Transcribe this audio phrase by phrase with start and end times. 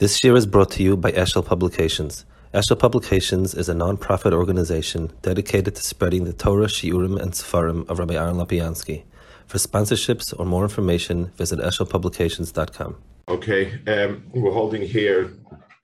[0.00, 2.24] This year is brought to you by Eshel Publications.
[2.52, 8.00] Eshel Publications is a non-profit organization dedicated to spreading the Torah, Shiurim, and Sefarim of
[8.00, 9.04] Rabbi Aaron Lopiansky.
[9.46, 12.96] For sponsorships or more information, visit eshelpublications.com.
[13.28, 15.32] Okay, um, we're holding here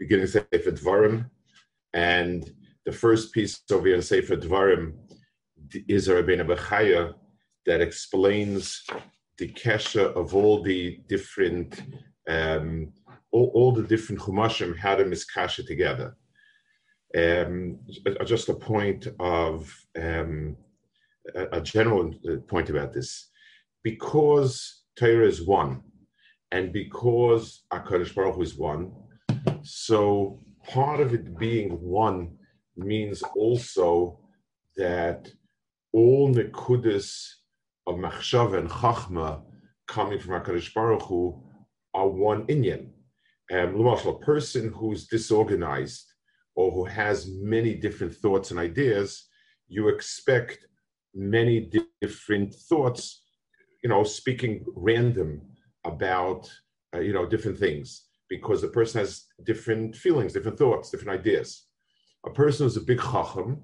[0.00, 1.30] beginning Sefer Dvarim,
[1.92, 2.52] and
[2.84, 4.94] the first piece over here in Sefer Dvarim
[5.86, 7.14] is a Rabbeinu Bechaya
[7.64, 8.84] that explains
[9.38, 11.80] the kesha of all the different
[12.28, 12.92] um,
[13.32, 16.16] all, all the different chumashim how to miskasha together.
[17.16, 17.80] Um,
[18.24, 20.56] just a point of um,
[21.34, 22.14] a, general
[22.46, 23.30] point about this,
[23.82, 25.82] because Torah is one,
[26.52, 28.92] and because Hakadosh Baruch Hu is one,
[29.62, 32.36] so part of it being one
[32.76, 34.20] means also
[34.76, 35.28] that
[35.92, 37.26] all nekudas
[37.88, 39.42] of machshava and chachma
[39.88, 41.42] coming from Hakadosh Baruch Hu
[41.92, 42.89] are one inyan
[43.50, 46.06] um, a person who's disorganized
[46.54, 49.28] or who has many different thoughts and ideas,
[49.68, 50.66] you expect
[51.14, 53.22] many different thoughts,
[53.82, 55.40] you know, speaking random
[55.84, 56.50] about,
[56.94, 61.66] uh, you know, different things because the person has different feelings, different thoughts, different ideas.
[62.26, 63.60] A person who's a big chacham,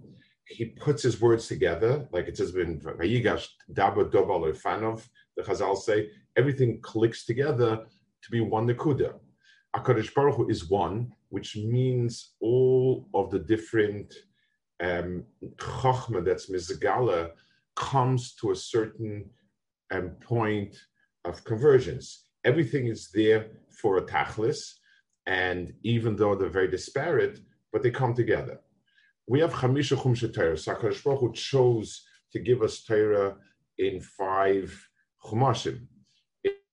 [0.48, 5.76] he puts his words together, like it says in Vayigash, Daba Dobal Fanov, the Chazal
[5.76, 7.84] say, everything clicks together
[8.22, 9.14] to be one Nakuda.
[9.76, 14.14] Akadosh Baruch Hu is one, which means all of the different
[14.82, 15.24] um,
[15.56, 17.30] chachma that's mizgala
[17.74, 19.28] comes to a certain
[19.90, 20.74] um, point
[21.24, 22.24] of convergence.
[22.44, 24.74] Everything is there for a tachlis,
[25.26, 27.40] and even though they're very disparate,
[27.72, 28.60] but they come together.
[29.28, 30.54] We have Chamisha Chumsha Torah.
[30.54, 32.02] Akadosh Baruch Hu chose
[32.32, 33.36] to give us Torah
[33.78, 34.88] in five
[35.22, 35.86] chumashim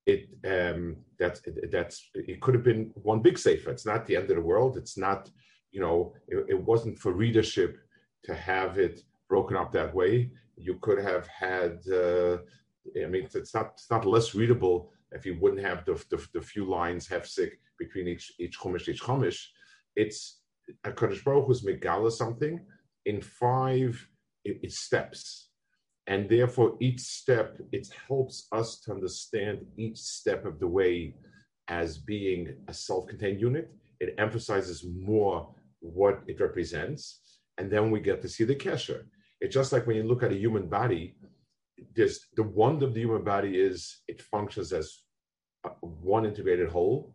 [0.06, 3.70] it um, that's that's it could have been one big sefer.
[3.70, 4.76] It's not the end of the world.
[4.76, 5.30] It's not
[5.72, 7.78] you know it, it, wasn't for readership
[8.24, 10.30] to have it broken up that way.
[10.56, 11.78] You could have had.
[11.90, 12.38] Uh,
[13.02, 16.40] I mean, it's not it's not less readable if you wouldn't have the the, the
[16.40, 19.40] few lines hefsek between each each chumash each chumash.
[19.96, 20.40] It's
[20.84, 22.60] a Kaddish Baruch Hu's megala something
[23.06, 24.08] in five
[24.44, 25.48] it, it steps
[26.06, 31.14] and therefore each step it helps us to understand each step of the way
[31.68, 33.72] as being a self-contained unit.
[34.00, 37.20] It emphasizes more what it represents
[37.58, 39.04] and then we get to see the kesher.
[39.40, 41.16] It's just like when you look at a human body
[41.94, 45.00] there's the wonder of the human body is it functions as
[45.80, 47.14] one integrated whole.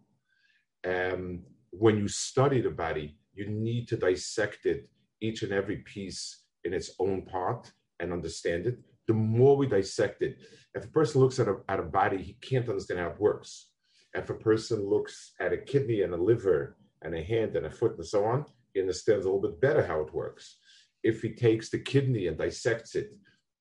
[0.87, 4.89] Um, when you study the body you need to dissect it
[5.21, 10.21] each and every piece in its own part and understand it, the more we dissect
[10.21, 10.37] it.
[10.75, 13.71] If a person looks at a, at a body, he can't understand how it works.
[14.13, 17.71] If a person looks at a kidney and a liver and a hand and a
[17.71, 20.57] foot and so on, he understands a little bit better how it works.
[21.03, 23.11] If he takes the kidney and dissects it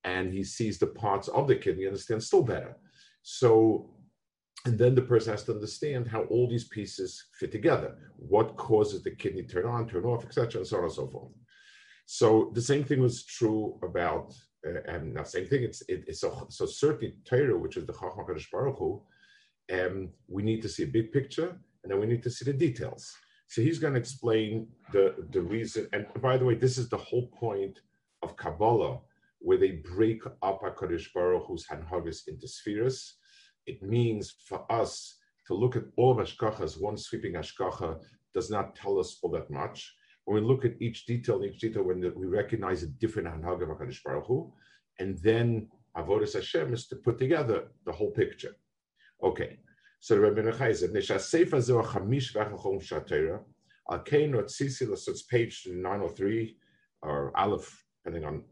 [0.05, 2.77] and he sees the parts of the kidney, he understands still better.
[3.23, 3.91] So,
[4.65, 7.97] and then the person has to understand how all these pieces fit together.
[8.17, 11.33] What causes the kidney turn on, turn off, etc., and so on and so forth.
[12.11, 14.35] So the same thing was true about,
[14.67, 15.63] uh, and not same thing.
[15.63, 19.03] It's it, it's so, so certainly Torah, which is the Chachma Kadosh Baruch Hu,
[19.79, 21.51] um, we need to see a big picture,
[21.83, 23.15] and then we need to see the details.
[23.49, 25.87] So he's going to explain the the reason.
[25.93, 27.79] And by the way, this is the whole point
[28.23, 29.01] of Kabbalah,
[29.41, 33.17] where they break up a Hakadosh Baruch Hu's Hanhagas into spheres.
[33.67, 38.01] It means for us to look at all of Ashkacha as one sweeping Ashkacha
[38.33, 39.93] does not tell us all that much
[40.29, 43.69] when we look at each detail, each detail, when we recognize a different Hanhag of
[43.71, 44.53] HaKadosh Baruch Hu,
[44.99, 48.55] and then Avodas Hashem is to put together the whole picture.
[49.23, 49.59] Okay,
[50.01, 53.41] so the Rabbeinu Bechaya said, Nesha Sefer Zeh Chamish V'Achachom Shatera,
[53.91, 56.57] Al Kein Rotzisi, so it's page 903,
[57.01, 58.45] or Aleph, depending on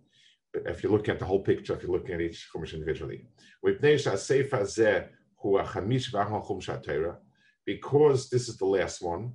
[0.54, 3.26] if you look at the whole picture, if you're looking at each chumash individually.
[3.62, 5.08] With Nesha Sefer Zeh
[5.42, 7.16] Hu Chamish V'Achachom Shatera,
[7.66, 9.34] because this is the last one,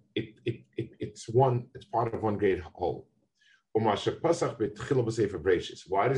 [0.14, 3.08] it, it, it, it's one, it's part of one great whole.
[3.72, 4.20] Why does it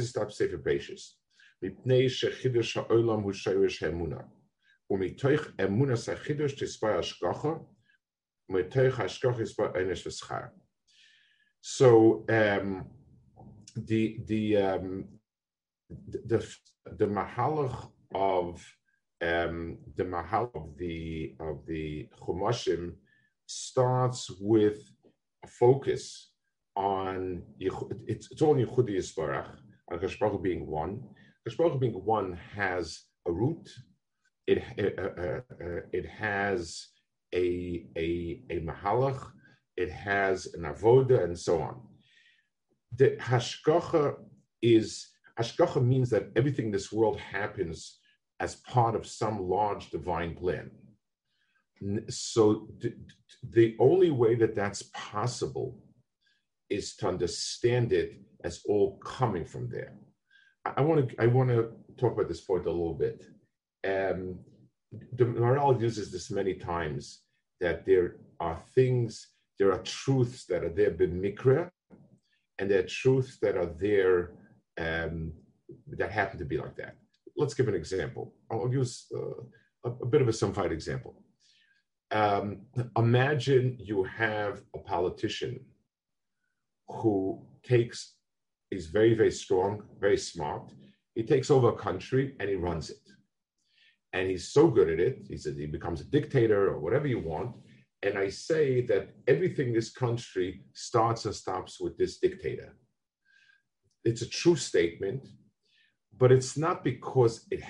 [0.07, 1.15] start with Sefer Bereshis?
[1.63, 4.21] מפני שחידוש העולם הוא שורש האמונה.
[4.91, 7.55] ומתוך אמונה החידוש תספר השגחה,
[11.61, 12.87] So um,
[13.77, 15.05] the the um,
[16.31, 16.41] the
[16.97, 18.65] the mahalach of
[19.21, 22.95] um, the mahal of the of the chumashim
[23.48, 24.78] starts with
[25.44, 26.32] a focus
[26.76, 29.50] on it's, it's all Yehudi Yisbarach,
[29.92, 31.04] on being one.
[31.48, 33.70] Kashbaruch being one has a root.
[34.48, 36.88] It uh, uh, uh, it has
[37.34, 39.22] a a a mahalach.
[39.76, 41.82] It has an avoda and so on.
[42.96, 44.16] The hashgacha
[44.62, 45.10] is
[45.40, 48.00] hashgacha means that everything in this world happens
[48.40, 50.70] as part of some large divine plan.
[52.10, 52.68] So
[53.50, 55.80] the only way that that's possible
[56.70, 59.94] is to understand it as all coming from there.
[60.66, 63.26] I want to I want to talk about this point a little bit.
[63.86, 64.40] Um,
[65.14, 67.24] the Maharal uses this many times
[67.60, 69.30] that there are things,
[69.60, 71.70] there are truths that are there b'mikra,
[72.60, 74.32] and there are truths that are there
[74.78, 75.34] um,
[75.98, 76.96] that happen to be like that.
[77.36, 78.34] Let's give an example.
[78.52, 79.42] I'll use uh,
[79.86, 81.23] a, a, bit of a simplified example.
[82.14, 82.62] Um,
[82.96, 85.60] imagine you have a politician
[86.88, 88.14] who takes,
[88.70, 90.72] is very, very strong, very smart.
[91.16, 93.02] He takes over a country and he runs it.
[94.14, 97.20] And he's so good at it, he says he becomes a dictator or whatever you
[97.20, 97.56] want.
[98.04, 102.76] And I say that everything in this country starts and stops with this dictator.
[104.06, 105.28] It's a true statement,
[106.16, 107.62] but it's not because it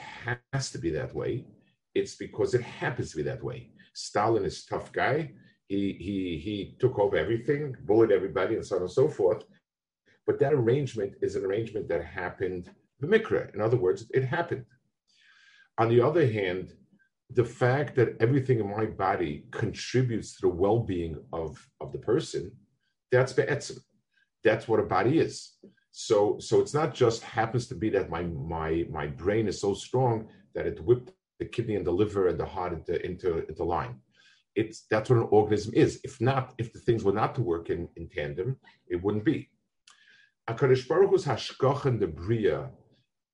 [0.51, 1.45] has to be that way.
[1.95, 3.72] It's because it happens to be that way.
[3.93, 5.31] Stalin is a tough guy
[5.67, 9.43] he he he took over everything, bullied everybody, and so on and so forth.
[10.25, 12.69] But that arrangement is an arrangement that happened
[12.99, 13.53] the mikra.
[13.53, 14.65] In other words, it happened.
[15.77, 16.73] On the other hand,
[17.31, 22.51] the fact that everything in my body contributes to the well-being of, of the person,
[23.11, 23.79] that's be'etzim.
[24.43, 25.57] That's what a body is.
[25.91, 29.73] So so it's not just happens to be that my my my brain is so
[29.73, 31.11] strong that it whipped
[31.43, 33.95] the kidney and the liver and the heart into into, into line
[34.55, 35.99] it's that's what an organism is.
[36.03, 38.57] If not, if the things were not to work in, in tandem,
[38.87, 39.49] it wouldn't be.
[40.49, 42.69] Akadosh Baruch Hu's hashkach the bria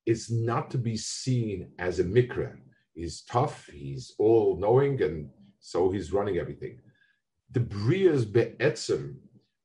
[0.06, 2.56] is not to be seen as a mikra.
[2.94, 5.30] He's tough, he's all knowing, and
[5.60, 6.80] so he's running everything.
[7.52, 9.16] The bria is be'etzim,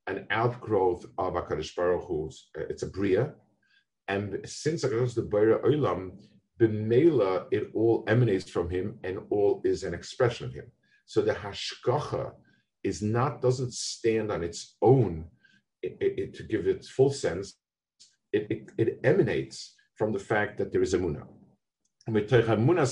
[0.06, 2.50] an outgrowth of Akadosh Baruch Hu's.
[2.58, 3.34] Uh, it's a bria,
[4.08, 6.12] and since Akadosh the Beira Olam,
[6.60, 10.66] b'meila it all emanates from him, and all is an expression of him.
[11.06, 12.32] So the hashgacha
[12.82, 15.26] is not doesn't stand on its own
[15.82, 17.54] it, it, to give its full sense.
[18.32, 21.26] It, it, it, emanates from the fact that there is a munah.
[22.06, 22.86] Because emunah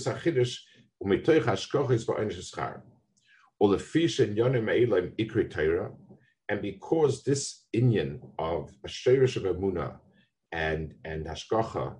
[0.00, 0.56] sachidush
[1.02, 2.80] umetoich hashgacha is ba'anish schar.
[3.58, 5.92] Or the fish and yonim eilim ikri
[6.48, 9.96] and because this inyan of a shirish of emunah
[10.52, 11.96] and and hashkacha,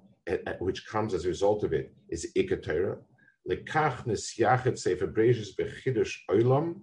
[0.59, 2.99] which comes as a result of it, is ikatera.
[3.49, 6.81] Lekach nesyachet sefer breishis bechidush olam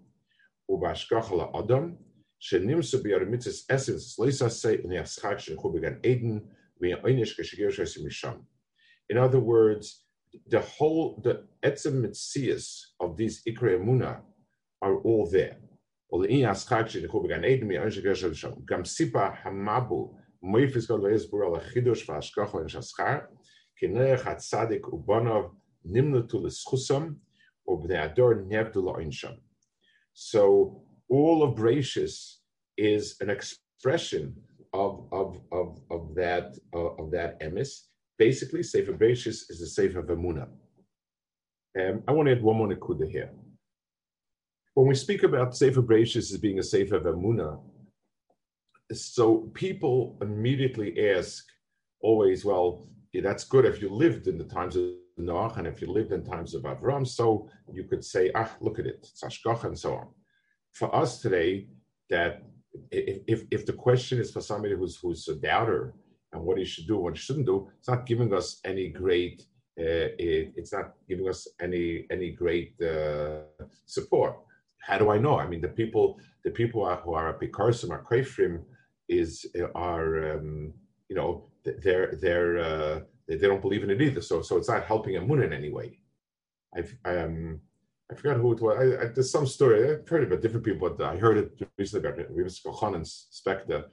[0.70, 1.98] ubashkacha adam
[2.42, 6.48] shenimsu biyarimitzes essence leisa se niaschach shenchubegan eden
[6.82, 8.42] v'yonish keshigirshas misham.
[9.10, 10.04] In other words,
[10.48, 14.22] the whole the etzem mitzias of these ikre emuna
[14.82, 15.58] are all there.
[18.66, 19.38] Gam sipa
[20.44, 20.88] moifis
[21.30, 23.28] bura lechidush v'ashkach v'nishaschar
[23.82, 24.84] kinech hatzadik
[30.14, 32.38] so all of Breishis
[32.78, 34.36] is an expression
[34.74, 37.88] of, of, of, of that uh, of that emis.
[38.18, 40.10] Basically, Sefer Breishis is the Sefer of.
[40.10, 40.50] Um,
[42.08, 43.32] I want to add one more nekuda here.
[44.74, 47.04] When we speak about Sefer Breishis as being a Sefer of
[48.94, 51.46] so people immediately ask
[52.02, 54.84] always, well, that's good if you lived in the times of
[55.20, 58.80] Noach, and if you lived in times of Avram, so you could say, ah, look
[58.80, 60.08] at it, it's Ashkoch, and so on.
[60.74, 61.68] For us today,
[62.10, 62.44] that
[62.92, 65.96] if, if, if the question is for somebody who's who's a doubter
[66.32, 69.46] and what he should do, what he shouldn't do, it's not giving us any great
[69.80, 73.40] uh, it, it's not giving us any any great uh,
[73.86, 74.38] support.
[74.80, 75.40] How do I know?
[75.40, 78.64] I mean, the people the people are, who are Picarsim or Kefrim
[79.08, 79.46] is
[79.76, 80.74] are um,
[81.10, 84.22] you know they're they're uh, they, don't believe in it either.
[84.22, 86.00] So so it's not helping Amun in any way.
[86.76, 87.62] I've um
[88.12, 88.78] I forgot who it was.
[88.78, 92.10] I, I, there's some story I've heard about different people, but I heard it recently
[92.10, 93.86] about Rivas Kochanan's Spektor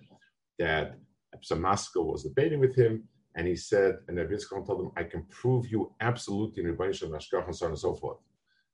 [0.58, 0.98] that
[1.42, 3.02] some was debating with him,
[3.34, 7.22] and he said, and Rivas told him, "I can prove you absolutely in Rebbeinu and
[7.22, 8.18] so on and so forth."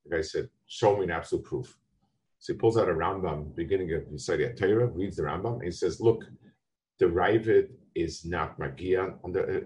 [0.05, 1.80] The guy said, "Show me an absolute proof."
[2.41, 5.71] So he pulls out a Rambam, beginning of Yesodei HaTorah, reads the Rambam, and he
[5.71, 6.25] says, "Look,
[6.99, 9.15] the Ravid is not Magia,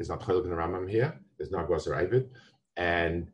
[0.00, 1.14] is not Chalik in the Rambam here.
[1.38, 2.28] There's not Gos Ravid,
[2.76, 3.28] and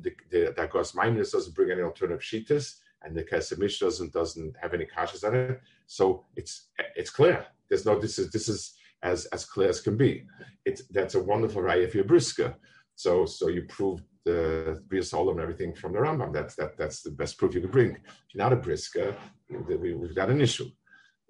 [0.00, 4.56] the, the, that Gos Maimonides doesn't bring any alternative shitas, and the Kesemish doesn't doesn't
[4.60, 5.60] have any kashas on it.
[5.86, 7.46] So it's it's clear.
[7.68, 10.24] There's no this is this is as as clear as can be.
[10.64, 12.54] It's that's a wonderful raya for your briska.
[12.94, 16.32] So so you proved Uh, the Bria Solam and everything from the Rambam.
[16.32, 17.90] That's that that's the best proof you could bring.
[17.90, 18.00] If
[18.32, 19.14] you're not a briska,
[19.50, 20.70] we, have got an issue.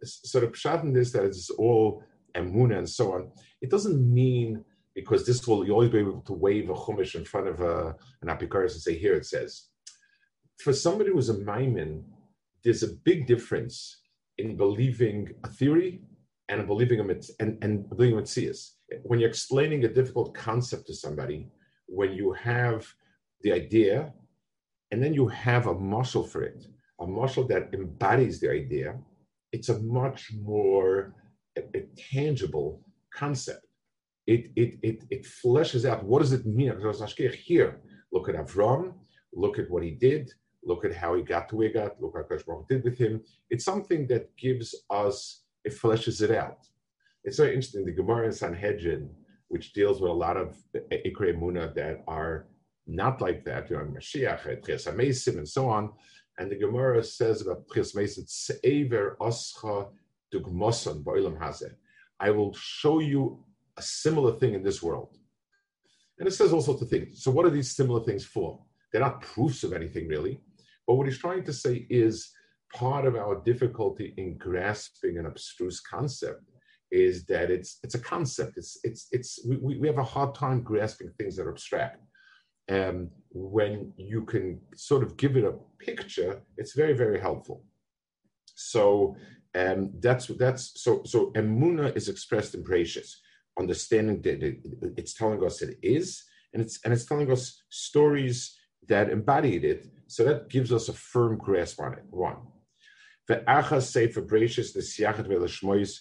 [0.05, 2.05] So the pshat in this that it's all
[2.37, 3.33] emuna and so on.
[3.61, 7.25] It doesn't mean because this will you always be able to wave a chumash in
[7.25, 9.71] front of a, an apikaris and say here it says.
[10.59, 12.05] For somebody who's a maimon,
[12.63, 14.03] there's a big difference
[14.39, 16.03] in believing a theory
[16.49, 18.53] and believing a and, and believing a.
[19.03, 21.49] When you're explaining a difficult concept to somebody,
[21.87, 22.87] when you have
[23.43, 24.13] the idea
[24.91, 26.67] and then you have a muscle for it,
[27.01, 28.97] a muscle that embodies the idea,
[29.53, 31.15] it's a much more
[31.57, 32.81] a, a tangible
[33.13, 33.67] concept.
[34.27, 36.73] It, it, it, it fleshes out what does it mean?
[37.45, 37.81] Here,
[38.13, 38.95] look at Avram,
[39.35, 40.33] look at what he did,
[40.65, 42.99] look at how he got to where he got, look at what Akash did with
[42.99, 43.23] him.
[43.51, 46.67] It's something that gives us, it fleshes it out.
[47.25, 47.85] It's very interesting.
[47.85, 49.11] The Gemara in Sanhedrin,
[49.55, 52.49] which deals with a lot of Ikre Muna that are
[52.89, 55.93] not like that, you know, Mashiach, Tchias Amesim, and so on.
[56.39, 59.91] And the Gemara says about Tchias Amesim, Se'ever Oscha
[60.35, 61.73] Dugmoson Ba'ilam Hazeh.
[62.19, 63.45] I will show you
[63.77, 65.17] a similar thing in this world.
[66.19, 67.23] And it says all sorts of things.
[67.23, 68.59] So, what are these similar things for?
[68.91, 70.41] They're not proofs of anything really.
[70.85, 72.29] But what he's trying to say is
[72.73, 76.43] part of our difficulty in grasping an abstruse concept
[76.95, 78.53] is that it's it's a concept.
[78.57, 82.01] It's it's it's we, we have a hard time grasping things that are abstract.
[82.69, 87.65] And when you can sort of give it a picture, it's very very helpful.
[88.55, 89.17] So
[89.55, 93.11] um, that's that's so so emuna is expressed in Breishis
[93.59, 94.59] understanding that it,
[94.97, 98.57] it's telling us it is, and it's and it's telling us stories
[98.89, 99.87] that embodied it.
[100.07, 102.05] So that gives us a firm grasp on it.
[102.11, 102.37] One.
[103.29, 106.01] Ve'achas sefer Breishis the siachet ve'lashmois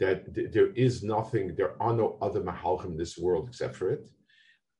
[0.00, 3.90] that th- there is nothing, there are no other mahalchim in this world except for
[3.90, 4.08] it.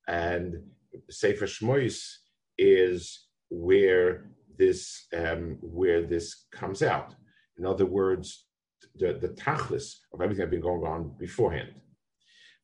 [0.09, 0.63] And
[1.11, 2.17] Sefer Shmois
[2.59, 7.15] is where this um, where this comes out.
[7.59, 8.47] In other words,
[8.97, 11.73] the, the tachlis of everything that had been going on beforehand.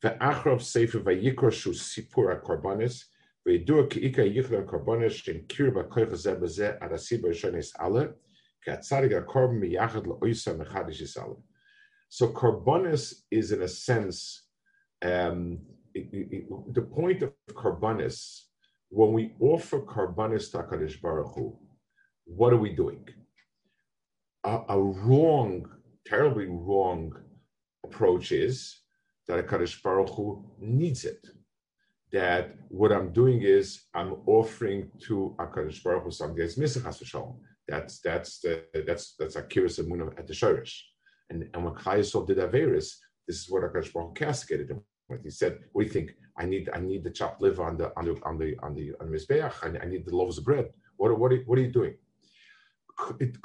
[0.02, 3.04] Ve'achrav sefer vayikra shu sipur ha-karbanis,
[3.46, 8.14] ve'yidua ki'ika yichla ha-karbanis shem kir ba'koich hazeh b'zeh ad asibah shonis ale,
[8.66, 11.16] ka'atzarig ha-karban miyachad la'oisa mechadish.
[12.16, 14.44] So karbanis is in a sense,
[15.02, 15.58] um,
[15.92, 18.40] it, it, it, the point of karbanis,
[18.88, 21.58] when we offer karbanis to HaKadosh Baruch Hu,
[22.24, 23.06] what are we doing?
[24.44, 25.68] A, a wrong,
[26.06, 27.12] terribly wrong
[27.84, 28.80] approach is
[29.28, 31.22] that Kaddish Baruch Hu needs it.
[32.12, 36.82] That what I'm doing is I'm offering to Hakadosh Baruch Hu something that's missing
[37.68, 40.80] That's that's the that's that's Akiras Amunah at the Shorish.
[41.30, 42.88] And and when Chayesol did Averis,
[43.26, 44.80] this is what Hakadosh Baruch castigated him.
[45.08, 48.04] When he said, "We think I need I need the chopped liver on the on
[48.06, 49.52] the on the on the on mizbeach.
[49.62, 50.70] I, I need the loaves of bread.
[50.96, 51.94] What what are, what are you doing?
[53.20, 53.36] It,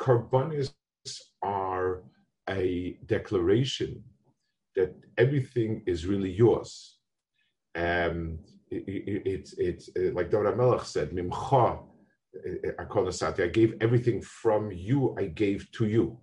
[1.44, 2.04] are
[2.50, 4.04] a declaration
[4.76, 6.98] that everything is really yours.
[7.76, 11.80] Um, it's it, it, it, like Dora Melech said, Mimcha,
[13.44, 16.18] I gave everything from you, I gave to you.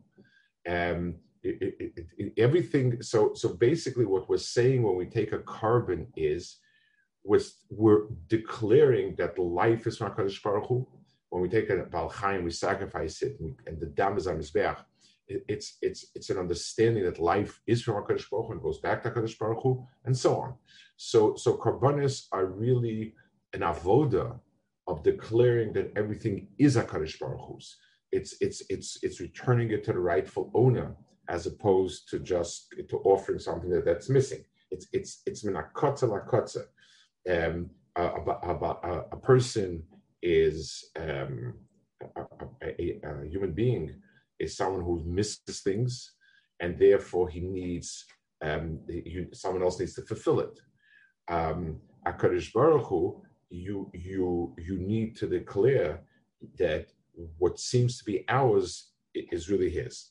[0.66, 1.16] Um,
[2.37, 6.59] everything, so so basically what we're saying when we take a carbon is
[7.25, 10.87] was we're declaring that life is from HaKadosh Baruch Hu.
[11.31, 14.78] When we take a Balchaim, we sacrifice it, and the dam is on Mizbeach
[15.28, 19.02] it's it's it's an understanding that life is from Hakadosh Baruch Hu and goes back
[19.02, 20.55] to Hakadosh Baruch Hu, and so on.
[20.97, 23.14] So so karbanis are really
[23.52, 24.38] an avoda
[24.87, 27.76] of declaring that everything is Hakadosh Baruch Hu's.
[28.11, 30.97] It's it's it's it's returning it to the rightful owner
[31.28, 34.44] as opposed to just to offering something that, that's missing.
[34.70, 36.64] It's it's it's minakotza lakotza.
[37.28, 39.82] Um, a, a, a, a, person
[40.23, 41.54] is um,
[42.16, 42.23] a,
[42.62, 43.94] a, a human being
[44.38, 46.12] is someone who misses things,
[46.61, 48.04] and therefore he needs
[48.42, 50.58] um, he, someone else needs to fulfill it.
[51.28, 56.00] Um, Akadosh Baruch Hu, you you you need to declare
[56.58, 56.87] that
[57.38, 60.11] what seems to be ours is really his.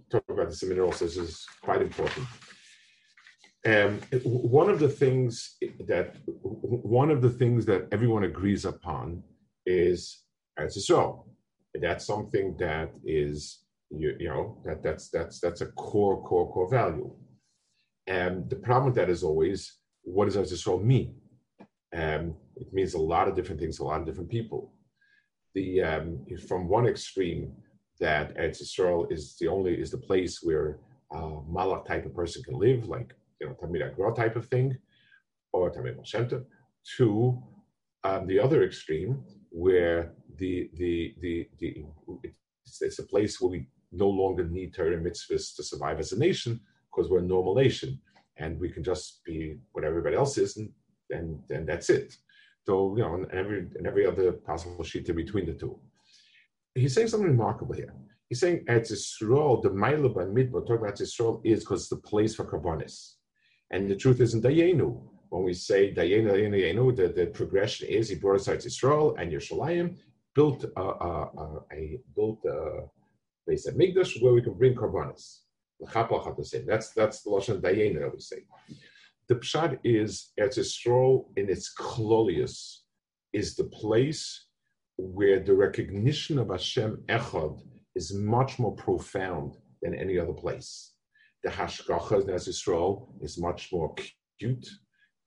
[0.11, 1.05] talk about this minute also.
[1.05, 2.27] This is quite important.
[3.65, 9.23] Um, one of the things that one of the things that everyone agrees upon
[9.65, 10.23] is
[10.59, 11.25] Eretz Yisrael.
[11.75, 13.59] That's something that is
[13.91, 17.13] you, you know that that's that's that's a core core core value.
[18.07, 21.15] And the problem with that is always what does Eretz Yisrael mean?
[21.93, 24.73] Um, it means a lot of different things, a lot of different people.
[25.53, 27.53] The um, from one extreme
[28.01, 30.79] that Eretz Yisrael is the only is the place where
[31.13, 34.77] uh, Malach type of person can live, like you know Talmid Agra type of thing,
[35.53, 36.43] or Talmid Moshe
[36.97, 37.43] to
[38.03, 41.85] um, the other extreme where the the the the
[42.23, 46.19] it's, it's a place where we no longer need Torah mitzvahs to survive as a
[46.19, 47.99] nation because we're a normal nation
[48.37, 50.69] and we can just be what everybody else is and
[51.09, 52.17] then then that's it.
[52.65, 55.79] So you know, and every and every other possible sheet in between the two.
[56.75, 57.93] He's saying something remarkable here.
[58.29, 61.97] He's saying at Yisrael, the Maila by Midbar, talking about Yisrael is because it's the
[61.97, 63.15] place for Karbonis.
[63.71, 65.01] And the truth is in Dayenu.
[65.29, 69.19] When we say Dayenu, Dayenu, Dayenu, the, the progression is he brought us out Yisrael
[69.19, 69.97] and Yerushalayim,
[70.33, 72.83] built a, a, a, a built a,
[73.49, 75.39] Beis Hamikdash, where we can bring karbanis.
[75.81, 78.43] That's that's the lashon dayen that we say.
[79.27, 82.81] The pshat is Eretz Yisrael in its klolius
[83.33, 84.45] is the place
[85.01, 87.59] where the recognition of Hashem Echad
[87.95, 90.93] is much more profound than any other place.
[91.43, 94.69] The hashgacha in Yisrael is much more acute.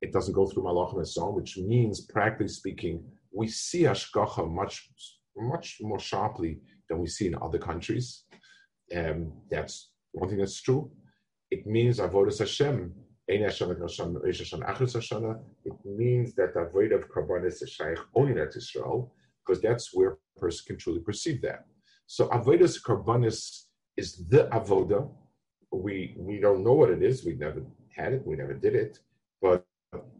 [0.00, 4.48] It doesn't go through malachim and so on, which means, practically speaking, we see hashgacha
[4.48, 4.88] much
[5.36, 8.22] much more sharply than we see in other countries.
[8.96, 10.92] Um, that's one thing that's true.
[11.50, 12.94] It means avodas Hashem.
[13.26, 13.46] It
[15.84, 20.40] means that the avodah of karbanis is shaykh only to Israel, because that's where a
[20.40, 21.66] person can truly perceive that.
[22.06, 23.64] So avodas karbanis
[23.96, 25.10] is the avoda.
[25.72, 27.24] We we don't know what it is.
[27.24, 27.62] We never
[27.96, 28.26] had it.
[28.26, 28.98] We never did it.
[29.40, 29.66] But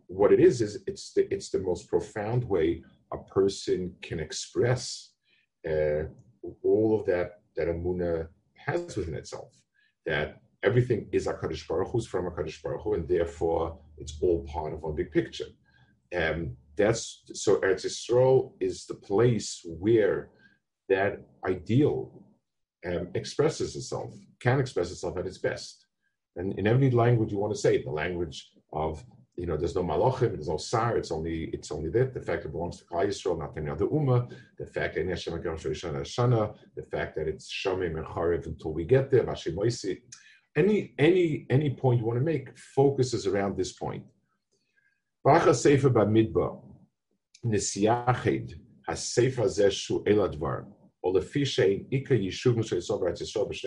[0.07, 2.83] what it is is it's the it's the most profound way
[3.13, 5.11] a person can express
[5.69, 6.05] uh,
[6.63, 9.53] all of that that Amuna has within itself,
[10.07, 14.45] that everything is a HaKadosh Baruch Hu's from HaKadosh Baruch Hu, and therefore it's all
[14.45, 15.47] part of one big picture.
[16.17, 20.31] Um, that's so Eretz Yisrael is the place where
[20.89, 22.25] that ideal
[22.87, 25.87] um, expresses itself, can express itself at its best.
[26.37, 29.05] And in every language you want to say it, the language of
[29.37, 30.97] you know, there's no malachim, there's no sar.
[30.97, 33.87] It's only it's only that the fact it belongs to Klal Yisrael, not any other
[33.87, 34.33] ummah.
[34.59, 39.11] The fact that Hashem Shana, the fact that it's Shamim and Charev until we get
[39.11, 39.29] there.
[40.57, 44.05] Any any any point you want to make focuses around this point.
[45.25, 46.64] Bacha Sefer Bamidbar Nisiyached
[47.45, 48.55] Nisyachid
[48.89, 49.37] Hasef
[50.07, 50.65] Eladvar,
[51.05, 52.15] Shein Ika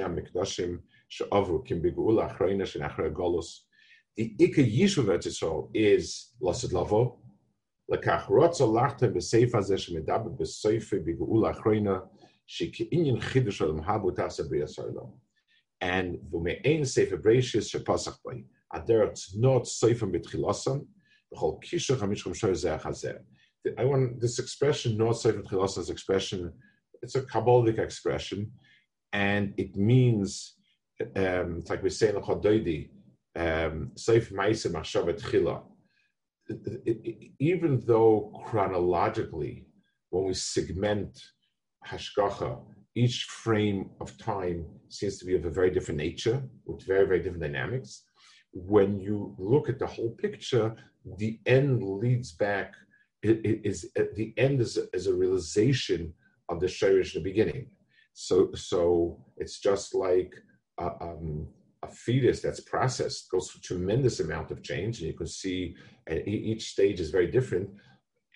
[0.09, 0.79] Mikdashim
[1.65, 1.81] Kim
[3.13, 3.59] Golos.
[4.15, 7.19] The Ika Yishub Ratzisov is Lasid Lavo,
[7.91, 12.07] Lekach Rotzo Lachtem B'Seif Azesh Medabe B'Seife Bigula Achrayna
[12.49, 14.79] Chidush Olam Habu Tasa B'Yas
[15.79, 16.81] And V'me'ein
[17.21, 18.17] Breishis She'pasach
[19.35, 20.87] Not Seifer Mitchilasam,
[21.31, 23.19] V'chol Shoy Zeh Hazeh.
[23.77, 26.53] I want this expression, Not Sefer B'Tchilosan, is expression,
[27.01, 28.51] it's a Kabbalic expression,
[29.13, 30.55] and it means,
[31.15, 32.89] um, it's like we say in Chodoidi,
[33.35, 35.63] um, Seif Maisa Machshavet Chila,
[37.39, 39.65] even though chronologically,
[40.09, 41.21] when we segment
[41.85, 42.61] Hashgacha,
[42.95, 47.19] each frame of time seems to be of a very different nature, with very, very
[47.19, 48.03] different dynamics.
[48.53, 50.75] When you look at the whole picture,
[51.17, 52.73] the end leads back,
[53.23, 56.13] it, is at the end is a, is a realization
[56.49, 57.67] of the Shirish in the beginning.
[58.13, 60.33] So, so it's just like
[60.79, 61.47] uh, um,
[61.83, 65.75] a fetus that's processed goes through tremendous amount of change, and you can see
[66.25, 67.69] each stage is very different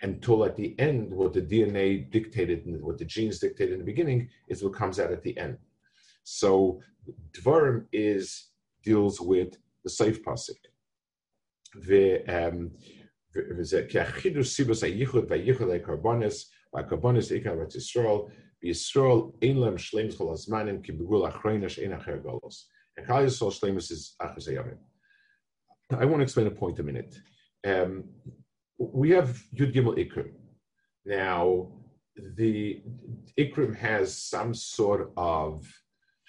[0.01, 4.29] until at the end, what the DNA dictated what the genes dictated in the beginning
[4.47, 5.57] is what comes out at the end.
[6.23, 6.81] So
[7.33, 8.47] Dvarim is
[8.83, 10.57] deals with the safe pasuk.
[11.87, 12.71] The um,
[13.58, 18.18] וזה כאחידוש סיבוס הייחוד והייחוד הקרבונס, והקרבונס עיקר בת ישראל,
[18.62, 22.70] בישראל אין להם שלמס כל הזמנים, כי בגבול אחרונה שאין אחר גולוס.
[22.98, 24.48] And Kal Yisrael Shlemus is Achas
[25.90, 27.14] I want to explain a point a minute.
[27.66, 28.04] Um,
[28.78, 30.32] we have Yud Gimel Ikrim.
[31.04, 31.68] Now,
[32.16, 32.82] the
[33.38, 35.70] Ikrim has some sort of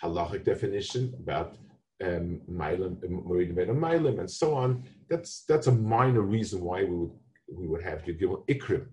[0.03, 1.57] halachic definition about
[2.02, 4.84] um, Milim, and so on.
[5.08, 7.12] That's that's a minor reason why we would
[7.52, 8.86] we would have Yud Gimel Ikrim.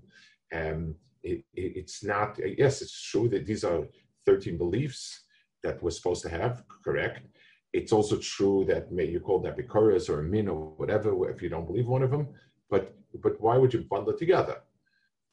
[0.54, 2.40] Um, it, it, it's not.
[2.58, 3.88] Yes, it's true that these are
[4.26, 5.24] thirteen beliefs
[5.64, 6.64] that we're supposed to have.
[6.84, 7.26] Correct.
[7.74, 11.50] It's also true that may you call that Bikuras or min or whatever if you
[11.50, 12.28] don't believe one of them.
[12.70, 14.58] But but why would you bundle it together?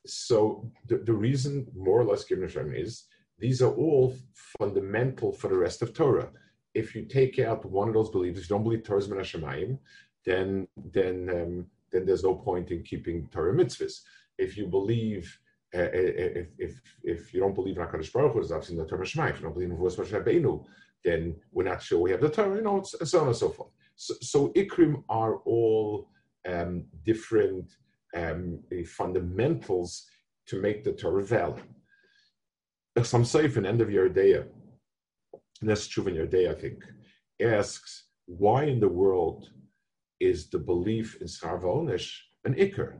[0.06, 3.04] So the, the reason, more or less, given is
[3.38, 4.14] these are all
[4.58, 6.30] fundamental for the rest of Torah.
[6.76, 9.78] If you take out one of those beliefs, if you don't believe Torah is Menashemayim,
[10.24, 14.02] then then um, then there's no point in keeping Torah mitzvahs.
[14.38, 15.24] If you believe
[15.74, 18.84] uh, uh if, if if you don't believe in Hakadosh Baruch Hu, there's obviously no
[18.84, 19.30] Torah Shemayim.
[19.30, 20.64] If you don't believe in Vos Beinu,
[21.02, 22.56] then we're not sure we have the Torah.
[22.56, 23.70] You know, so on and so forth.
[23.94, 26.10] So, so ikrim are all
[26.46, 27.76] um, different
[28.14, 30.06] um, fundamentals
[30.46, 31.62] to make the Torah valid.
[33.02, 34.46] Some Seif in end of Yeridea,
[35.62, 36.85] Nes Chuvan Yeridea, I think,
[37.40, 39.51] asks why in the world
[40.21, 42.12] is the belief in Sarvonish
[42.45, 42.95] an ikr?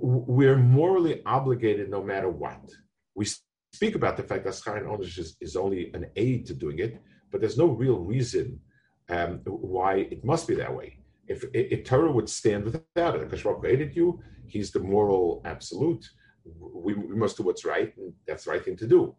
[0.00, 2.70] We're morally obligated no matter what.
[3.14, 3.26] We
[3.72, 7.00] speak about the fact that Schar Onish is, is only an aid to doing it,
[7.30, 8.60] but there's no real reason
[9.08, 10.98] um, why it must be that way.
[11.26, 16.08] If, if, Torah would stand without it, Kashra created you, he's the moral absolute.
[16.44, 19.14] We, we, must do what's right, and that's the right thing to do.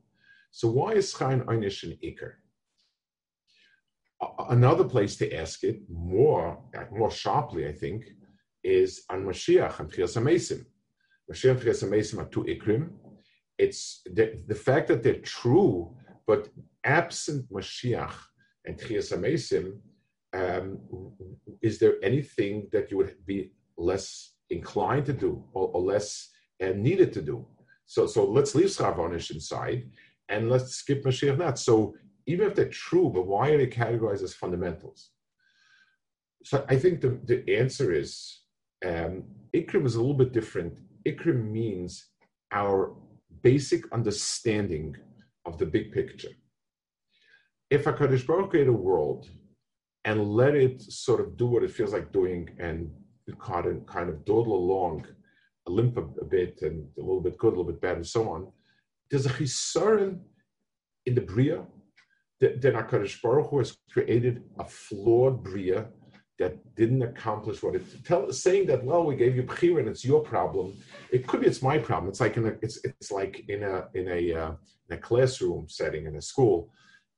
[0.52, 2.34] So why is Chayin Einish an Iker?
[4.50, 6.60] Another place to ask it more,
[6.92, 8.04] more sharply, I think,
[8.64, 10.66] is on Mashiach and Tchias HaMesim.
[11.32, 12.90] Mashiach and Tchias HaMesim are two Ikrim.
[13.58, 15.96] It's the, the fact that they're true,
[16.28, 16.50] but
[16.84, 18.14] absent Mashiach
[18.66, 19.80] and Tchias HaMesim,
[20.34, 20.80] um,
[21.62, 26.30] is there anything that you would be less inclined to do or, or less
[26.62, 27.46] uh, needed to do?
[27.86, 29.90] So, so let's leave Schavonish inside
[30.30, 31.60] and let's skip Mashiach not.
[31.60, 35.10] So even if they're true, but why are they categorized as fundamentals?
[36.44, 38.42] So I think the, the answer is
[38.86, 40.74] um, Ikrim is a little bit different.
[41.06, 42.06] Ikrim means
[42.52, 42.94] our
[43.42, 44.96] basic understanding
[45.46, 46.32] of the big picture.
[47.70, 49.30] If a Kaddish Baruch created a world
[50.06, 52.92] and let it sort of do what it feels like doing and
[53.39, 55.06] kind of, kind of dawdle along,
[55.70, 58.30] limp a, a, bit and a little bit good, a little bit bad, and so
[58.30, 58.52] on.
[59.10, 60.19] There's a chisaron
[61.06, 61.65] in the bria
[62.39, 65.88] that, that HaKadosh Baruch Hu has created a flawed bria
[66.38, 70.06] that didn't accomplish what it tell saying that well we gave you bchira and it's
[70.06, 70.74] your problem.
[71.12, 72.10] It could be it's my problem.
[72.10, 74.52] It's like in a it's it's like in a in a uh,
[74.89, 76.72] in a classroom setting in a school.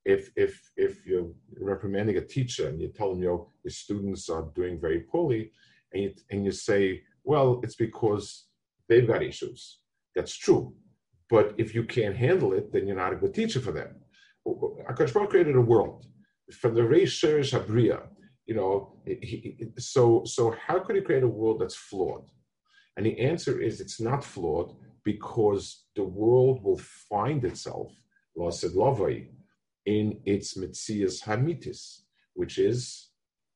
[0.06, 4.80] If if if you're reprimanding a teacher and you tell them your students are doing
[4.80, 5.52] very poorly
[5.94, 8.48] and you, and you say well it's because
[8.90, 9.80] they've got issues.
[10.16, 10.74] That's true
[11.32, 13.92] but if you can't handle it then you're not a good teacher for them
[14.92, 16.06] Akash created a world
[16.60, 18.00] from the Reish Sherish Habriya
[18.46, 18.74] you know
[19.06, 22.26] he, so so how could he create a world that's flawed
[22.96, 27.92] and the answer is it's not flawed because the world will find itself
[28.36, 29.28] lost lavai
[29.86, 32.02] in its Metzias Hamitis,
[32.34, 33.10] which is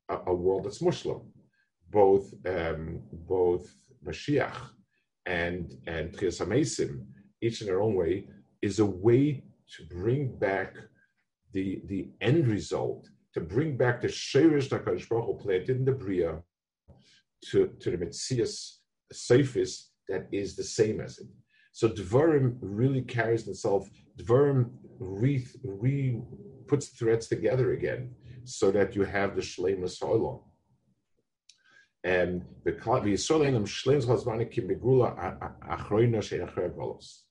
[0.10, 1.22] a, a, world that's Muslim.
[1.90, 3.74] Both um, both
[4.06, 4.58] Mashiach
[5.26, 6.42] and and Tchias
[7.45, 8.27] each in their own way,
[8.62, 9.43] is a way
[9.75, 10.75] to bring back
[11.53, 15.91] the the end result, to bring back the Sheirish that Baruch Hu planted in the
[15.91, 16.41] Bria
[17.49, 18.77] to, to the Metzias
[19.13, 21.27] Seifis that is the same as it.
[21.71, 23.89] So Dvarim really carries itself.
[24.17, 26.21] Dvarim re, re
[26.67, 30.41] puts threads together again, so that you have the Shleimus Olam.
[32.03, 35.10] And the Yisraelim Shleimus Chazmanik Kim Begula
[35.67, 37.25] Achroina Achrer Golos.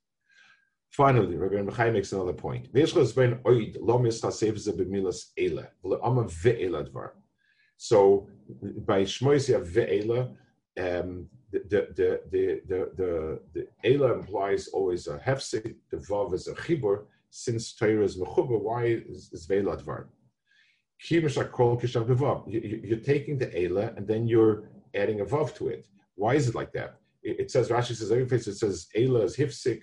[0.97, 2.69] Finally, Rabbeinu Bechaya makes another point.
[7.77, 8.29] So
[8.87, 10.37] by Shmois you have ve'ela,
[10.79, 16.47] um, the the the the the the Ela implies always a hefsek, the vav is
[16.47, 17.07] a chibur.
[17.31, 20.07] Since Torah is mechuber, why is, is Vela dvar?
[21.09, 21.29] You're
[23.01, 25.89] taking the Ela and then you're adding a vav to it.
[26.15, 27.01] Why is it like that?
[27.25, 29.83] It, it says Rashi says every place it says Ela is hifsik,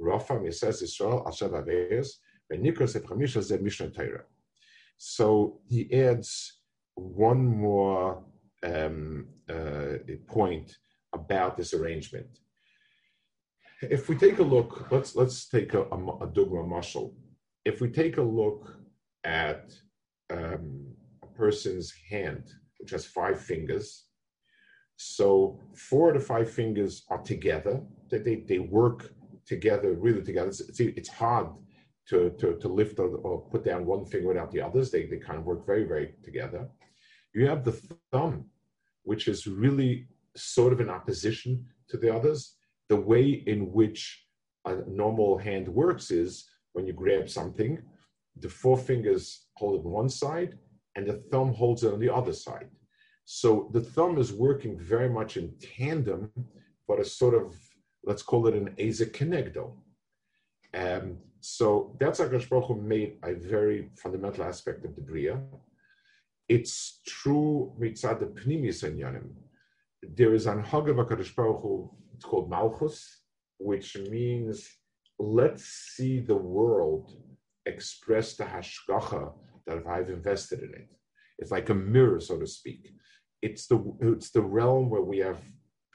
[0.00, 2.08] Rafa Mises Israel Asher Aveis,
[2.50, 4.24] and Nikos Ephemisha Zed Mishnah Torah.
[4.96, 6.60] So he adds
[6.94, 8.22] one more
[8.62, 10.76] um, uh, point
[11.14, 12.38] about this arrangement.
[13.82, 17.14] If we take a look, let's let's take a, a, a muscle.
[17.64, 18.76] If we take a look
[19.24, 19.72] at
[20.30, 20.86] um,
[21.22, 22.44] a person's hand,
[22.78, 24.06] which has five fingers,
[24.96, 27.80] so four of the five fingers are together.
[28.10, 29.14] They, they, they work
[29.46, 30.48] together, really together.
[30.48, 31.48] It's, it's, hard
[32.08, 34.90] to, to, to lift or, or, put down one finger without the others.
[34.90, 36.68] They, they kind of work very, very together.
[37.34, 37.80] You have the
[38.12, 38.46] thumb,
[39.04, 42.56] which is really sort of in opposition to the others.
[42.88, 44.26] The way in which
[44.64, 47.82] a normal hand works is when you grab something,
[48.36, 50.58] the four fingers hold it on one side
[50.96, 52.68] and the thumb holds it on the other side.
[53.24, 56.32] So the thumb is working very much in tandem,
[56.88, 57.54] but a sort of,
[58.04, 59.72] let's call it an Asa Kenegdo.
[60.74, 65.40] Um, so that's how Baruch made a very fundamental aspect of the Bria
[66.50, 69.28] it's true mitzad the pnimis enyanim.
[70.02, 73.20] There is an Hagav Baruch Hu, it's called Malchus,
[73.58, 74.68] which means
[75.20, 77.12] let's see the world
[77.66, 79.32] express the hashgacha
[79.66, 80.88] that I've invested in it.
[81.38, 82.94] It's like a mirror, so to speak.
[83.42, 85.38] It's the it's the realm where we have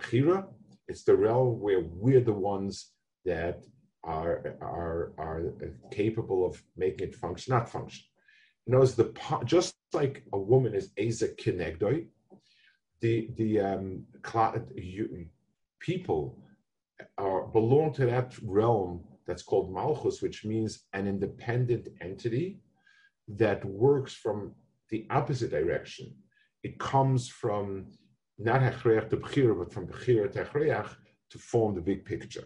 [0.04, 0.48] chira.
[0.88, 2.92] It's the realm where we're the ones
[3.26, 3.64] that
[4.04, 5.54] are are are
[5.92, 8.06] capable of making it function, not function
[8.68, 9.14] knows the
[9.46, 12.08] just like a woman is Asa Kinegdoi,
[13.02, 14.04] the the um,
[14.76, 15.26] you,
[15.80, 16.40] people
[17.18, 22.60] are belong to that realm that's called Malchus, which means an independent entity
[23.28, 24.54] that works from
[24.90, 26.14] the opposite direction.
[26.64, 27.88] It comes from
[28.38, 30.90] not Hechreach to Bechira, but from Bechira to Hechreach
[31.30, 32.46] to form the big picture.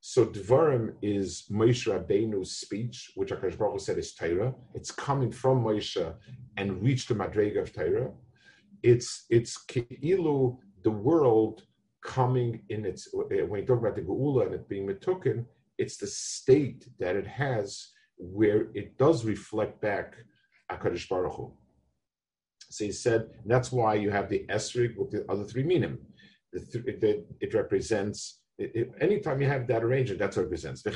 [0.00, 4.54] So Dvarim is Moshe Rabbeinu's speech, which Akash Baruch Hu said is Torah.
[4.74, 6.14] It's coming from Moshe
[6.56, 8.12] and reached the Madrega of Torah.
[8.82, 11.64] It's it's Keilu, the world
[12.00, 15.44] coming in its when you talk about the Geula and it being Metukin,
[15.78, 20.14] it's the state that it has where it does reflect back
[20.70, 21.52] Akadosh Baruch Hu.
[22.70, 25.98] So he said that's why you have the Esrig with the other three minim.
[26.52, 28.40] The it, it represents
[29.00, 30.82] anytime you have that arrangement, that's what it represents.
[30.82, 30.92] The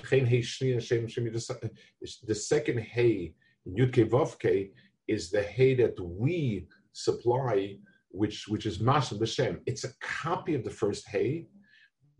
[2.35, 3.35] second hay
[3.67, 4.71] in Yudke
[5.09, 7.77] is the hay that we supply,
[8.11, 9.61] which which is Mashal B'Shem.
[9.67, 11.47] It's a copy of the first hay,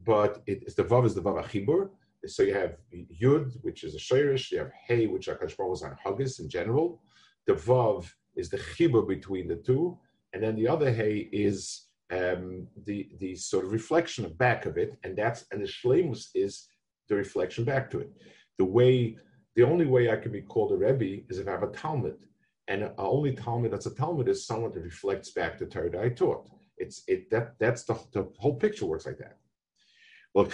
[0.05, 1.91] but it's the Vav is the Vav Achibur.
[2.27, 2.77] So you have
[3.21, 7.03] Yud, which is a Shirish, you have Hay, which Akash was on Haggis in general.
[7.49, 9.99] The Vav is the Chibur between the two,
[10.33, 14.99] and then the other Hay is um, the the sort of reflection back of it,
[15.05, 16.69] and that's and the shlemus is
[17.09, 18.11] the reflection back to it.
[18.59, 19.17] The way
[19.57, 22.17] the only way I can be called a rebbe is if I have a talmud,
[22.69, 26.01] and a only talmud that's a talmud is someone that reflects back the Torah that
[26.01, 26.49] I taught.
[26.79, 29.39] It's it that that's the, the whole picture works like that.
[30.35, 30.47] Well,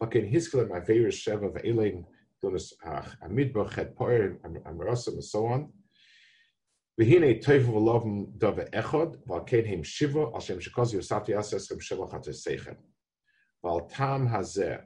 [0.00, 2.00] kein hiskel meishe divrei tahos dabe misro koshes umar b'tach for vrakus, but kein hiskel
[2.00, 2.04] my various sheva ve'elein
[2.42, 5.72] Donis uh, Amidbach had Poir Amarasim and so on.
[7.00, 12.32] V'hine toivu v'lovim dove echod, v'al him shiva, al shem shekoz yosati aseschem shiva chater
[12.32, 12.76] seichem.
[13.64, 14.82] V'al tam hazeh,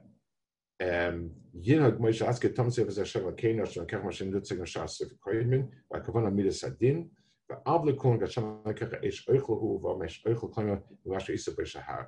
[0.79, 6.27] Yinhag Moshe Aske Tom Sefer Hashem Lakein Hashem Kach Mashem Lutzig Nashas Sefer Koymin V'akavan
[6.27, 7.09] Amidas Adin
[7.51, 12.07] V'avle Kun Gashem Lekach Eish Oichel Hu V'amesh Oichel Koyma V'asher Isa B'Shahar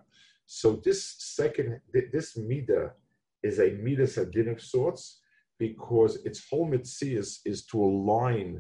[0.52, 2.94] So this second, this Mida
[3.44, 5.22] is a Midas Adin of sorts
[5.60, 8.60] because its whole mitzvah is to align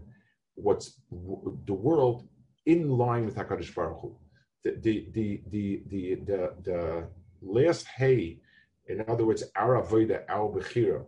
[0.53, 2.27] what's the world
[2.67, 4.15] in line with Hakadosh Baruch Hu.
[4.63, 7.07] The the the the the the, the
[7.41, 8.37] last hay,
[8.85, 11.03] in other words, our avoda, our bechira,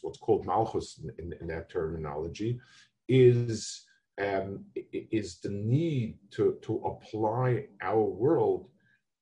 [0.00, 2.58] what's called malchus in, in, in that terminology,
[3.06, 3.84] is
[4.16, 8.70] um, is the need to to apply our world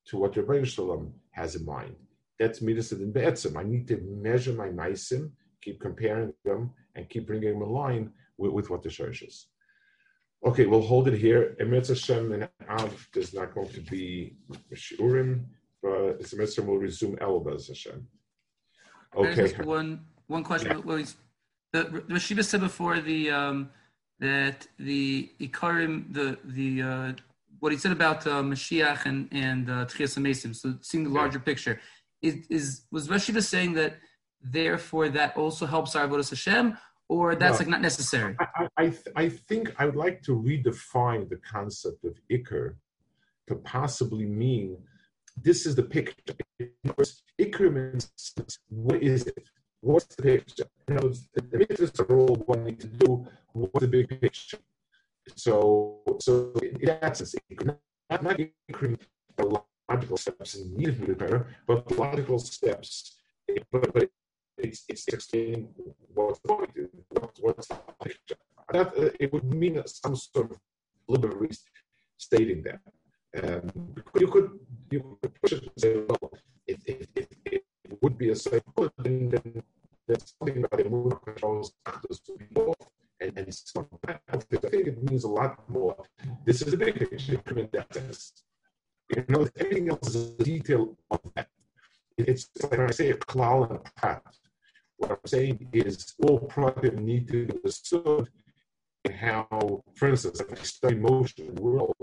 [0.06, 1.94] to what Rebbeinu Shalom has in mind.
[2.38, 3.56] That's midas and be'etzim.
[3.56, 5.30] I need to measure my meisim
[5.64, 9.46] keep comparing them, and keep bringing them in line with, with what the church is.
[10.46, 11.56] Okay, we'll hold it here.
[11.60, 14.36] Emetz Hashem and Av, there's not going to be
[14.74, 15.44] Shiurim,
[15.86, 18.06] uh, the semester will resume Elbaz Hashem.
[19.16, 19.52] Okay.
[19.64, 20.72] One one question.
[20.72, 20.84] Yeah.
[20.84, 21.04] Well,
[21.72, 23.70] the, the Rashiva said before the um,
[24.18, 27.12] that the Ikarim the the uh,
[27.60, 31.44] what he said about uh, Mashiach and and uh, Tchias So seeing the larger yeah.
[31.44, 31.80] picture,
[32.22, 33.96] is, is was Rashiva saying that
[34.42, 36.76] therefore that also helps our Avodah Hashem,
[37.08, 38.36] or that's no, like not necessary?
[38.40, 42.76] I, I, I think I would like to redefine the concept of Iker
[43.48, 44.78] to possibly mean
[45.36, 46.34] this is the picture.
[47.40, 48.10] Iker means
[48.68, 49.48] what is it?
[49.80, 50.64] What's the picture?
[50.88, 53.26] You know, the mitzvahs are all one need to do.
[53.52, 54.58] What's the big picture?
[55.36, 57.34] So, so in that sense,
[57.64, 58.38] not, not
[58.70, 58.98] Ikrim
[59.36, 63.16] the logical steps in need of repair, but the logical steps.
[63.70, 64.08] But, but
[64.58, 65.68] it's, it's explaining
[66.14, 66.70] what's the point,
[67.08, 68.36] what, what's the picture.
[68.72, 70.58] That, uh, it would mean some sort of
[71.08, 71.48] liberal
[72.16, 72.80] stating that.
[73.36, 74.58] Um, you could
[74.90, 76.32] you could push it and say, well,
[76.66, 77.64] if, if, if, it
[78.00, 79.62] would be a cycle, then, then
[80.06, 82.74] there's something about the moon controls factors to be more
[83.24, 83.88] and, and so.
[84.06, 85.96] I think it means a lot more.
[86.44, 88.32] This is a big picture in that sense.
[89.14, 91.48] You know, everything else is a detail of that.
[92.16, 94.22] It's like when I say a klal and a prat,
[94.96, 98.28] what I'm saying is all productive need to be understood
[99.04, 101.96] and how, for instance, if I study motion in the world,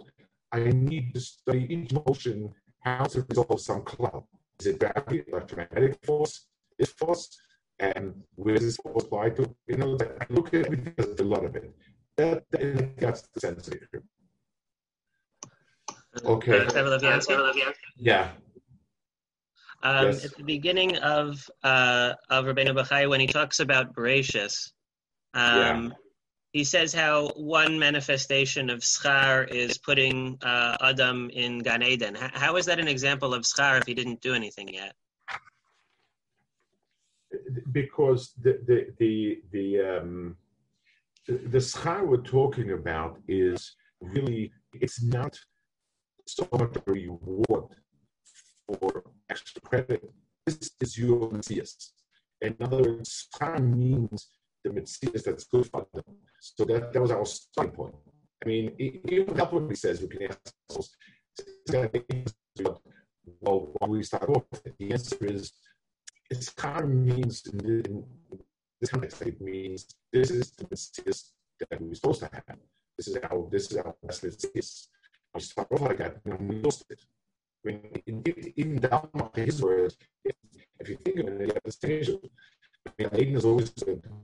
[0.52, 4.24] I need to study each motion how to resolve some cloud.
[4.60, 7.40] Is it gravity, electromagnetic force, is force,
[7.82, 9.56] and where is this force apply to?
[9.68, 11.74] You know, I look at everything as a lot of it.
[12.18, 14.04] That, that that's the sense of it.
[16.26, 16.66] Okay.
[16.66, 18.32] Uh, yeah.
[19.84, 20.26] Um, yes.
[20.26, 24.72] At the beginning of uh, of Rabbeinu Bechaya, when he talks about Breishis,
[25.34, 25.90] um, yeah
[26.52, 32.16] he says how one manifestation of schar is putting uh, Adam in Gan Eden.
[32.16, 34.94] How is that an example of schar if he didn't do anything yet?
[37.72, 40.38] Because the the the the, um,
[41.28, 45.38] the, the schar we're talking about is really it's not
[46.28, 47.76] so much a reward
[48.68, 50.04] for extra credit.
[50.46, 51.94] This is your messias.
[52.42, 54.30] In other words, schar means
[54.64, 56.04] the messias that's good for them
[56.42, 57.96] so that, that was our starting point.
[58.44, 60.96] I mean, even without what he says we can ask ourselves,
[63.40, 64.44] well, why we start off?
[64.80, 65.52] The answer is
[66.32, 68.04] it's kind of means in
[68.80, 72.58] this context it means this is the messias that we're supposed to have.
[72.98, 74.88] This is our this is our best messias.
[75.34, 77.02] We start off like that, and we lost it.
[77.64, 78.24] I mean,
[78.58, 80.36] in down his words, if,
[80.80, 82.20] if you think of it, have this tension.
[82.88, 83.72] I mean, Eden is always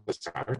[0.08, 0.58] a star,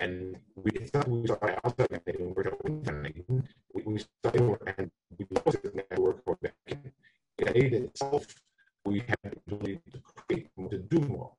[0.00, 5.62] and we thought we saw outside and we're doing we, we started and we lost
[5.62, 8.26] the network for back in aid itself
[8.84, 10.00] we had the ability to
[10.56, 11.32] more to do more.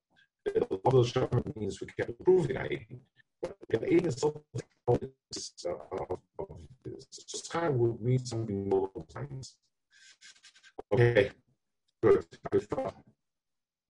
[0.45, 1.07] A lot of
[1.55, 2.99] means we kept improving aid
[3.43, 4.23] but aid is
[5.65, 6.19] uh, of,
[8.01, 8.89] need something more
[10.93, 11.31] okay
[12.01, 12.25] good.
[12.51, 12.95] Good thought